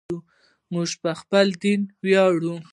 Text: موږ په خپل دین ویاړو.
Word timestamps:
موږ 0.73 0.89
په 1.01 1.11
خپل 1.19 1.47
دین 1.61 1.81
ویاړو. 2.03 2.55